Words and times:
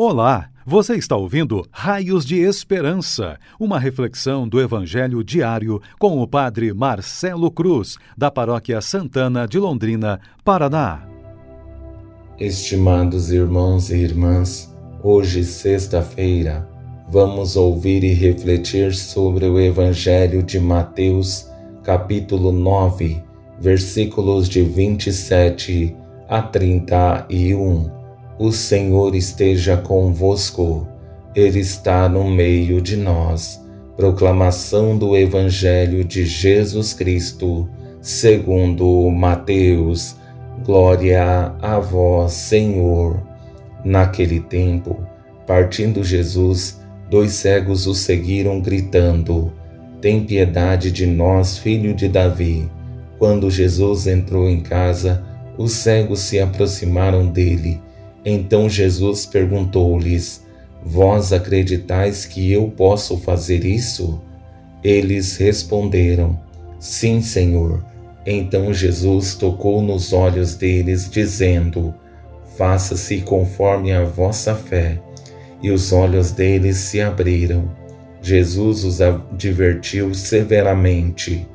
Olá, 0.00 0.48
você 0.64 0.94
está 0.94 1.16
ouvindo 1.16 1.66
Raios 1.72 2.24
de 2.24 2.36
Esperança, 2.36 3.36
uma 3.58 3.80
reflexão 3.80 4.46
do 4.46 4.60
Evangelho 4.60 5.24
diário 5.24 5.82
com 5.98 6.22
o 6.22 6.28
Padre 6.28 6.72
Marcelo 6.72 7.50
Cruz, 7.50 7.96
da 8.16 8.30
Paróquia 8.30 8.80
Santana 8.80 9.44
de 9.44 9.58
Londrina, 9.58 10.20
Paraná. 10.44 11.02
Estimados 12.38 13.32
irmãos 13.32 13.90
e 13.90 13.96
irmãs, 13.96 14.72
hoje, 15.02 15.42
sexta-feira, 15.42 16.68
vamos 17.08 17.56
ouvir 17.56 18.04
e 18.04 18.14
refletir 18.14 18.94
sobre 18.94 19.46
o 19.46 19.58
Evangelho 19.58 20.44
de 20.44 20.60
Mateus, 20.60 21.50
capítulo 21.82 22.52
9, 22.52 23.20
versículos 23.58 24.48
de 24.48 24.62
27 24.62 25.96
a 26.28 26.40
31 26.40 27.97
o 28.38 28.52
Senhor 28.52 29.16
esteja 29.16 29.76
convosco, 29.76 30.86
Ele 31.34 31.58
está 31.58 32.08
no 32.08 32.30
meio 32.30 32.80
de 32.80 32.96
nós. 32.96 33.60
Proclamação 33.96 34.96
do 34.96 35.16
Evangelho 35.16 36.04
de 36.04 36.24
Jesus 36.24 36.94
Cristo, 36.94 37.68
segundo 38.00 39.10
Mateus. 39.10 40.14
Glória 40.64 41.52
a 41.60 41.80
vós, 41.80 42.32
Senhor. 42.32 43.20
Naquele 43.84 44.38
tempo, 44.38 45.04
partindo 45.44 46.04
Jesus, 46.04 46.80
dois 47.10 47.32
cegos 47.32 47.88
o 47.88 47.94
seguiram, 47.94 48.60
gritando: 48.60 49.52
Tem 50.00 50.24
piedade 50.24 50.92
de 50.92 51.06
nós, 51.06 51.58
filho 51.58 51.92
de 51.92 52.08
Davi. 52.08 52.70
Quando 53.18 53.50
Jesus 53.50 54.06
entrou 54.06 54.48
em 54.48 54.60
casa, 54.60 55.24
os 55.56 55.72
cegos 55.72 56.20
se 56.20 56.38
aproximaram 56.38 57.26
dele 57.26 57.80
então 58.28 58.68
Jesus 58.68 59.24
perguntou-lhes: 59.24 60.44
Vós 60.84 61.32
acreditais 61.32 62.26
que 62.26 62.52
eu 62.52 62.68
posso 62.68 63.16
fazer 63.16 63.64
isso? 63.64 64.20
Eles 64.84 65.36
responderam: 65.36 66.38
Sim, 66.78 67.22
Senhor. 67.22 67.84
Então 68.26 68.72
Jesus 68.74 69.34
tocou 69.34 69.80
nos 69.80 70.12
olhos 70.12 70.54
deles, 70.54 71.08
dizendo: 71.10 71.94
Faça-se 72.56 73.20
conforme 73.22 73.92
a 73.92 74.04
vossa 74.04 74.54
fé. 74.54 75.00
E 75.62 75.70
os 75.70 75.92
olhos 75.92 76.30
deles 76.30 76.76
se 76.76 77.00
abriram. 77.00 77.70
Jesus 78.20 78.84
os 78.84 79.00
advertiu 79.00 80.12
severamente: 80.12 81.46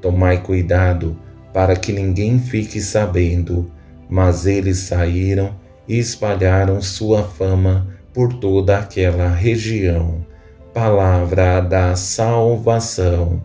Tomai 0.00 0.42
cuidado 0.42 1.18
para 1.54 1.74
que 1.74 1.92
ninguém 1.92 2.38
fique 2.38 2.80
sabendo. 2.80 3.70
Mas 4.10 4.46
eles 4.46 4.78
saíram 4.78 5.54
e 5.88 5.98
espalharam 5.98 6.80
sua 6.80 7.22
fama 7.22 7.86
por 8.12 8.34
toda 8.34 8.78
aquela 8.78 9.28
região. 9.28 10.26
Palavra 10.74 11.60
da 11.60 11.96
salvação. 11.96 13.42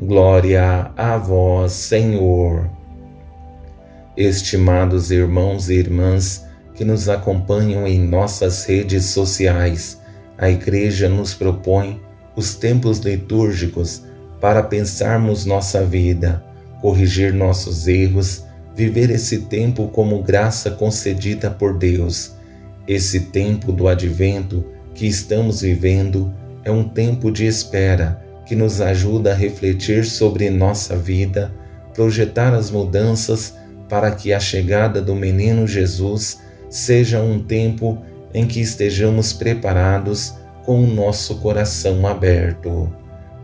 Glória 0.00 0.90
a 0.96 1.16
vós, 1.16 1.72
Senhor. 1.72 2.68
Estimados 4.16 5.10
irmãos 5.10 5.68
e 5.68 5.74
irmãs 5.74 6.44
que 6.74 6.84
nos 6.84 7.08
acompanham 7.08 7.86
em 7.86 8.00
nossas 8.00 8.64
redes 8.64 9.06
sociais, 9.06 10.00
a 10.38 10.50
Igreja 10.50 11.08
nos 11.08 11.34
propõe 11.34 12.00
os 12.34 12.54
tempos 12.54 12.98
litúrgicos 12.98 14.02
para 14.40 14.62
pensarmos 14.62 15.44
nossa 15.44 15.84
vida, 15.84 16.42
corrigir 16.80 17.32
nossos 17.32 17.86
erros 17.86 18.44
viver 18.74 19.10
esse 19.10 19.42
tempo 19.42 19.88
como 19.88 20.22
graça 20.22 20.70
concedida 20.70 21.50
por 21.50 21.76
Deus. 21.76 22.32
Esse 22.86 23.20
tempo 23.20 23.72
do 23.72 23.86
advento 23.88 24.64
que 24.94 25.06
estamos 25.06 25.60
vivendo 25.60 26.32
é 26.64 26.70
um 26.70 26.88
tempo 26.88 27.30
de 27.30 27.46
espera 27.46 28.22
que 28.46 28.56
nos 28.56 28.80
ajuda 28.80 29.32
a 29.32 29.34
refletir 29.34 30.04
sobre 30.04 30.50
nossa 30.50 30.96
vida, 30.96 31.52
projetar 31.94 32.54
as 32.54 32.70
mudanças 32.70 33.54
para 33.88 34.10
que 34.10 34.32
a 34.32 34.40
chegada 34.40 35.00
do 35.00 35.14
menino 35.14 35.66
Jesus 35.66 36.40
seja 36.68 37.20
um 37.20 37.42
tempo 37.42 38.02
em 38.34 38.46
que 38.46 38.60
estejamos 38.60 39.32
preparados 39.32 40.34
com 40.64 40.82
o 40.82 40.86
nosso 40.86 41.36
coração 41.36 42.06
aberto. 42.06 42.90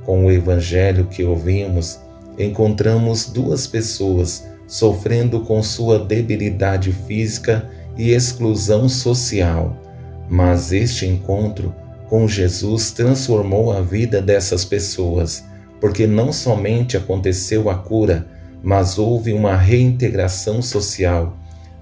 Com 0.05 0.25
o 0.25 0.33
evangelho 0.33 1.05
que 1.07 1.23
ouvimos, 1.23 2.01
encontramos 2.39 3.27
duas 3.27 3.67
pessoas 3.67 4.47
sofrendo 4.69 5.41
com 5.41 5.63
sua 5.63 5.99
debilidade 5.99 6.93
física 6.93 7.69
e 7.97 8.11
exclusão 8.11 8.87
social. 8.87 9.75
Mas 10.29 10.73
este 10.73 11.07
encontro 11.07 11.75
com 12.07 12.29
Jesus 12.29 12.93
transformou 12.93 13.73
a 13.73 13.81
vida 13.81 14.21
dessas 14.21 14.65
pessoas, 14.65 15.43
porque 15.81 16.07
não 16.07 16.33
somente 16.33 16.97
aconteceu 16.99 17.71
a 17.71 17.77
cura, 17.77 18.27
mas 18.63 18.99
houve 18.99 19.33
uma 19.33 19.57
reintegração 19.57 20.61
social, 20.61 21.37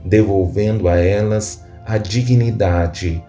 devolvendo 0.05 0.89
a 0.89 0.97
elas 0.97 1.65
a 1.85 1.99
dignidade. 1.99 3.23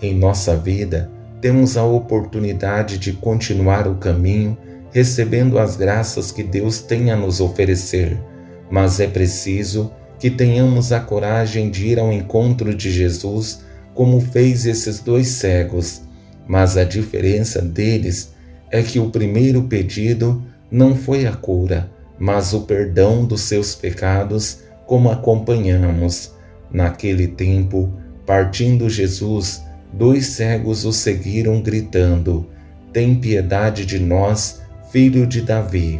Em 0.00 0.14
nossa 0.14 0.56
vida, 0.56 1.10
temos 1.40 1.76
a 1.76 1.84
oportunidade 1.84 2.96
de 2.96 3.12
continuar 3.12 3.88
o 3.88 3.96
caminho, 3.96 4.56
recebendo 4.92 5.58
as 5.58 5.76
graças 5.76 6.30
que 6.30 6.42
Deus 6.42 6.80
tem 6.80 7.10
a 7.10 7.16
nos 7.16 7.40
oferecer 7.40 8.29
mas 8.70 9.00
é 9.00 9.06
preciso 9.06 9.92
que 10.18 10.30
tenhamos 10.30 10.92
a 10.92 11.00
coragem 11.00 11.70
de 11.70 11.88
ir 11.88 11.98
ao 11.98 12.12
encontro 12.12 12.74
de 12.74 12.90
Jesus, 12.90 13.64
como 13.94 14.20
fez 14.20 14.66
esses 14.66 15.00
dois 15.00 15.28
cegos. 15.28 16.02
Mas 16.46 16.76
a 16.76 16.84
diferença 16.84 17.60
deles 17.60 18.34
é 18.70 18.82
que 18.82 18.98
o 18.98 19.10
primeiro 19.10 19.62
pedido 19.62 20.42
não 20.70 20.94
foi 20.94 21.26
a 21.26 21.32
cura, 21.32 21.90
mas 22.18 22.52
o 22.52 22.60
perdão 22.60 23.24
dos 23.24 23.42
seus 23.42 23.74
pecados, 23.74 24.58
como 24.86 25.10
acompanhamos. 25.10 26.32
Naquele 26.70 27.26
tempo, 27.26 27.92
partindo 28.24 28.88
Jesus, 28.88 29.62
dois 29.92 30.26
cegos 30.26 30.84
o 30.84 30.92
seguiram 30.92 31.60
gritando: 31.60 32.48
Tem 32.92 33.14
piedade 33.14 33.84
de 33.84 33.98
nós, 33.98 34.60
filho 34.92 35.26
de 35.26 35.40
Davi. 35.40 35.98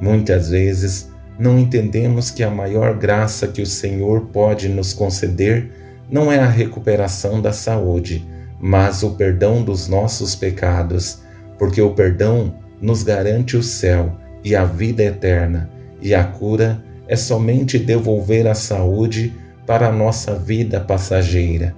Muitas 0.00 0.48
vezes 0.48 1.08
não 1.38 1.58
entendemos 1.58 2.30
que 2.30 2.42
a 2.42 2.50
maior 2.50 2.96
graça 2.96 3.46
que 3.46 3.62
o 3.62 3.66
Senhor 3.66 4.26
pode 4.32 4.68
nos 4.68 4.92
conceder 4.92 5.70
não 6.10 6.32
é 6.32 6.38
a 6.38 6.48
recuperação 6.48 7.40
da 7.40 7.52
saúde, 7.52 8.26
mas 8.60 9.02
o 9.02 9.10
perdão 9.10 9.62
dos 9.62 9.86
nossos 9.86 10.34
pecados, 10.34 11.20
porque 11.58 11.80
o 11.80 11.94
perdão 11.94 12.54
nos 12.80 13.02
garante 13.02 13.56
o 13.56 13.62
céu 13.62 14.16
e 14.42 14.56
a 14.56 14.64
vida 14.64 15.02
eterna, 15.04 15.70
e 16.00 16.14
a 16.14 16.24
cura 16.24 16.82
é 17.06 17.14
somente 17.14 17.78
devolver 17.78 18.46
a 18.46 18.54
saúde 18.54 19.32
para 19.66 19.88
a 19.88 19.92
nossa 19.92 20.34
vida 20.34 20.80
passageira. 20.80 21.74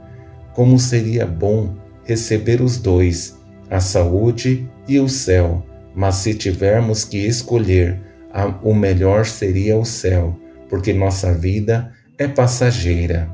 Como 0.54 0.78
seria 0.78 1.26
bom 1.26 1.74
receber 2.04 2.60
os 2.60 2.78
dois, 2.78 3.38
a 3.68 3.80
saúde 3.80 4.68
e 4.88 4.98
o 4.98 5.08
céu, 5.08 5.64
mas 5.94 6.16
se 6.16 6.34
tivermos 6.34 7.04
que 7.04 7.18
escolher, 7.18 8.00
o 8.62 8.74
melhor 8.74 9.26
seria 9.26 9.76
o 9.76 9.84
céu, 9.84 10.38
porque 10.68 10.92
nossa 10.92 11.32
vida 11.32 11.92
é 12.18 12.28
passageira. 12.28 13.28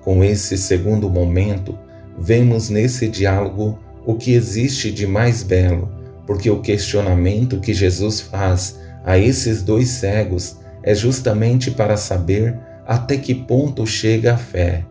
Com 0.00 0.22
esse 0.22 0.58
segundo 0.58 1.08
momento, 1.08 1.78
vemos 2.18 2.68
nesse 2.68 3.08
diálogo 3.08 3.78
o 4.04 4.14
que 4.14 4.32
existe 4.32 4.90
de 4.90 5.06
mais 5.06 5.42
belo, 5.42 5.90
porque 6.26 6.50
o 6.50 6.60
questionamento 6.60 7.60
que 7.60 7.72
Jesus 7.72 8.20
faz 8.20 8.78
a 9.04 9.18
esses 9.18 9.62
dois 9.62 9.88
cegos 9.88 10.56
é 10.82 10.94
justamente 10.94 11.70
para 11.70 11.96
saber 11.96 12.58
até 12.86 13.16
que 13.16 13.34
ponto 13.34 13.86
chega 13.86 14.34
a 14.34 14.36
fé. 14.36 14.84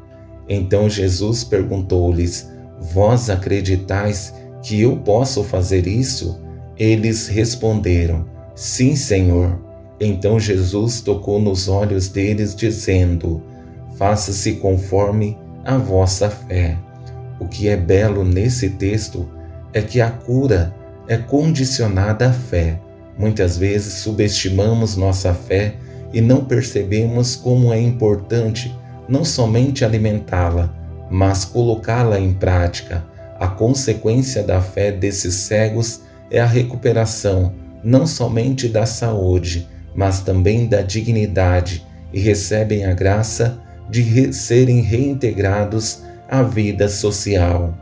Então 0.48 0.90
Jesus 0.90 1.44
perguntou-lhes: 1.44 2.50
Vós 2.94 3.30
acreditais 3.30 4.34
que 4.62 4.82
eu 4.82 4.98
posso 4.98 5.44
fazer 5.44 5.88
isso? 5.88 6.42
Eles 6.78 7.28
responderam: 7.28 8.26
Sim, 8.62 8.96
Senhor. 8.96 9.60
Então 10.00 10.40
Jesus 10.40 11.02
tocou 11.02 11.42
nos 11.42 11.68
olhos 11.68 12.10
deles, 12.10 12.56
dizendo: 12.56 13.42
Faça-se 13.98 14.54
conforme 14.58 15.36
a 15.66 15.80
vossa 15.80 16.30
fé. 16.30 16.78
O 17.40 17.48
que 17.48 17.68
é 17.68 17.76
belo 17.76 18.24
nesse 18.24 18.70
texto 18.70 19.28
é 19.74 19.82
que 19.82 20.00
a 20.00 20.12
cura 20.12 20.76
é 21.08 21.18
condicionada 21.18 22.30
à 22.30 22.32
fé. 22.32 22.80
Muitas 23.18 23.58
vezes 23.58 23.96
subestimamos 23.96 24.96
nossa 24.96 25.34
fé 25.34 25.78
e 26.14 26.22
não 26.22 26.46
percebemos 26.46 27.36
como 27.36 27.74
é 27.74 27.82
importante 27.82 28.78
não 29.10 29.26
somente 29.26 29.84
alimentá-la, 29.84 30.72
mas 31.10 31.44
colocá-la 31.44 32.20
em 32.20 32.32
prática. 32.32 33.04
A 33.40 33.48
consequência 33.48 34.44
da 34.44 34.62
fé 34.62 34.92
desses 34.92 35.34
cegos 35.34 36.02
é 36.30 36.40
a 36.40 36.46
recuperação 36.46 37.60
não 37.84 38.06
somente 38.06 38.68
da 38.68 38.86
saúde, 38.86 39.68
mas 39.96 40.22
também 40.22 40.68
da 40.68 40.82
dignidade 40.82 41.86
e 42.14 42.20
recebem 42.20 42.86
a 42.86 42.94
graça 42.94 43.62
de 43.90 44.02
re 44.02 44.32
serem 44.34 44.82
reintegrados 44.82 46.02
a 46.30 46.44
vida 46.44 46.88
social. 46.88 47.78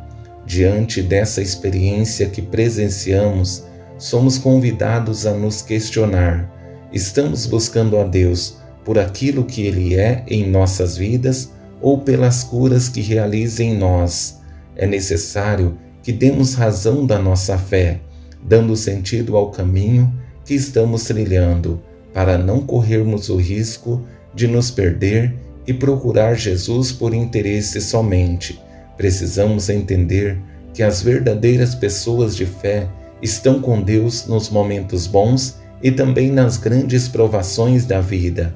Diante 0.46 1.01
dessa 1.04 1.42
experiência 1.42 2.28
que 2.28 2.42
presenciamos, 2.42 3.63
somos 3.98 4.38
convidados 4.38 5.28
a 5.28 5.34
nos 5.34 5.62
questionar: 5.62 6.50
estamos 6.92 7.45
buscando 7.45 7.98
a 7.98 8.04
Deus 8.04 8.57
por 8.84 8.98
aquilo 8.98 9.45
que 9.45 9.62
Ele 9.62 9.95
é 9.95 10.24
em 10.28 10.50
nossas 10.50 10.98
vidas 10.98 11.52
ou 11.80 12.00
pelas 12.00 12.44
curas 12.44 12.90
que 12.90 13.02
realiza 13.02 13.63
em 13.63 13.78
nós? 13.78 14.40
É 14.75 14.88
necessário 14.88 15.78
que 16.02 16.12
demos 16.12 16.56
razão 16.56 17.06
da 17.06 17.19
nossa 17.19 17.57
fé, 17.57 18.00
dando 18.44 18.75
sentido 18.75 19.36
ao 19.36 19.51
caminho 19.51 20.13
que 20.45 20.53
estamos 20.53 21.03
trilhando, 21.03 21.81
para 22.13 22.38
não 22.38 22.62
corrermos 22.62 23.30
o 23.30 23.38
risco 23.38 24.03
de 24.33 24.47
nos 24.47 24.71
perder 24.71 25.36
e 25.68 25.74
procurar 25.74 26.36
Jesus 26.36 26.91
por 26.91 27.13
interesse 27.13 27.80
somente. 27.81 28.59
Precisamos 28.97 29.69
entender 29.69 30.38
que 30.74 30.81
as 30.81 31.01
verdadeiras 31.01 31.75
pessoas 31.75 32.36
de 32.36 32.45
fé 32.45 32.89
estão 33.21 33.62
com 33.62 33.81
Deus 33.81 34.25
nos 34.25 34.50
momentos 34.50 35.06
bons 35.06 35.57
e 35.81 35.92
também 35.92 36.31
nas 36.31 36.57
grandes 36.57 37.07
provações 37.07 37.85
da 37.85 38.01
vida, 38.01 38.56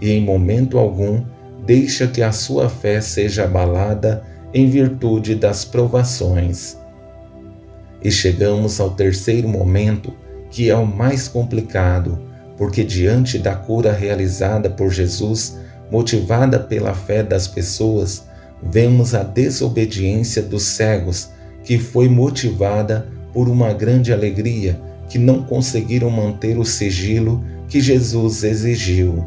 e 0.00 0.10
em 0.10 0.22
momento 0.22 0.78
algum 0.78 1.22
deixa 1.64 2.06
que 2.06 2.22
a 2.22 2.32
sua 2.32 2.68
fé 2.68 3.00
seja 3.00 3.44
abalada 3.44 4.22
em 4.52 4.68
virtude 4.68 5.34
das 5.34 5.64
provações. 5.64 6.79
E 8.02 8.10
chegamos 8.10 8.80
ao 8.80 8.90
terceiro 8.90 9.48
momento, 9.48 10.12
que 10.50 10.70
é 10.70 10.76
o 10.76 10.86
mais 10.86 11.28
complicado, 11.28 12.18
porque 12.56 12.82
diante 12.82 13.38
da 13.38 13.54
cura 13.54 13.92
realizada 13.92 14.68
por 14.70 14.90
Jesus, 14.90 15.58
motivada 15.90 16.58
pela 16.58 16.94
fé 16.94 17.22
das 17.22 17.46
pessoas, 17.46 18.26
vemos 18.62 19.14
a 19.14 19.22
desobediência 19.22 20.42
dos 20.42 20.62
cegos, 20.62 21.30
que 21.64 21.78
foi 21.78 22.08
motivada 22.08 23.08
por 23.32 23.48
uma 23.48 23.72
grande 23.72 24.12
alegria 24.12 24.80
que 25.08 25.18
não 25.18 25.42
conseguiram 25.42 26.08
manter 26.08 26.56
o 26.58 26.64
sigilo 26.64 27.44
que 27.68 27.80
Jesus 27.80 28.44
exigiu. 28.44 29.24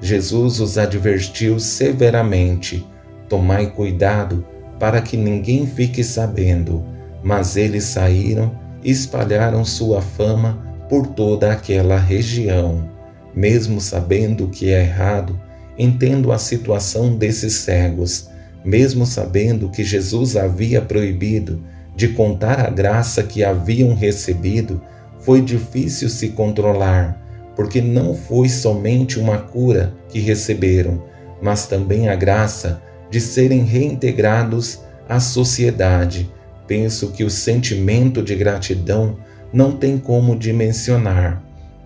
Jesus 0.00 0.60
os 0.60 0.76
advertiu 0.78 1.58
severamente: 1.60 2.86
Tomai 3.28 3.70
cuidado 3.70 4.44
para 4.78 5.00
que 5.00 5.16
ninguém 5.16 5.66
fique 5.66 6.02
sabendo 6.02 6.84
mas 7.22 7.56
eles 7.56 7.84
saíram 7.84 8.52
e 8.82 8.90
espalharam 8.90 9.64
sua 9.64 10.00
fama 10.00 10.64
por 10.88 11.06
toda 11.06 11.52
aquela 11.52 11.98
região. 11.98 12.88
Mesmo 13.34 13.80
sabendo 13.80 14.48
que 14.48 14.70
é 14.70 14.80
errado, 14.80 15.38
entendo 15.78 16.32
a 16.32 16.38
situação 16.38 17.16
desses 17.16 17.54
cegos, 17.54 18.28
mesmo 18.64 19.06
sabendo 19.06 19.68
que 19.70 19.84
Jesus 19.84 20.36
havia 20.36 20.82
proibido 20.82 21.62
de 21.94 22.08
contar 22.08 22.60
a 22.66 22.70
graça 22.70 23.22
que 23.22 23.44
haviam 23.44 23.94
recebido, 23.94 24.80
foi 25.20 25.40
difícil 25.40 26.08
se 26.08 26.28
controlar, 26.28 27.20
porque 27.54 27.80
não 27.80 28.14
foi 28.14 28.48
somente 28.48 29.18
uma 29.18 29.38
cura 29.38 29.94
que 30.08 30.18
receberam, 30.18 31.02
mas 31.42 31.66
também 31.66 32.08
a 32.08 32.16
graça 32.16 32.82
de 33.10 33.20
serem 33.20 33.64
reintegrados 33.64 34.80
à 35.08 35.20
sociedade 35.20 36.30
penso 36.70 37.08
que 37.10 37.24
o 37.24 37.28
sentimento 37.28 38.22
de 38.22 38.36
gratidão 38.36 39.18
não 39.52 39.72
tem 39.72 39.98
como 39.98 40.38
dimensionar. 40.38 41.42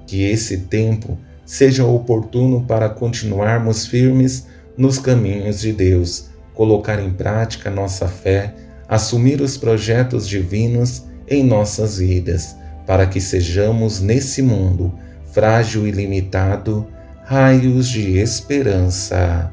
Que 0.07 0.25
esse 0.25 0.59
tempo 0.67 1.17
seja 1.47 1.87
oportuno 1.87 2.67
para 2.67 2.91
continuarmos 2.91 3.87
firmes 3.87 4.47
nos 4.77 4.99
caminhos 4.99 5.61
de 5.61 5.73
Deus, 5.73 6.29
colocar 6.53 7.03
em 7.03 7.11
prática 7.11 7.71
nossa 7.71 8.07
fé, 8.07 8.55
assumir 8.87 9.41
os 9.41 9.57
projetos 9.57 10.29
divinos 10.29 11.05
em 11.27 11.43
nossas 11.43 11.97
vidas, 11.97 12.55
para 12.87 13.07
que 13.07 13.23
sejamos 13.23 14.03
nesse 14.03 14.43
mundo 14.43 14.93
frágil 15.33 15.89
e 15.89 15.91
limitado 15.91 16.87
raios 17.23 17.89
de 17.89 18.19
esperança. 18.19 19.51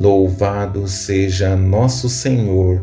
Louvado 0.00 0.88
seja 0.88 1.54
nosso 1.54 2.08
Senhor 2.08 2.82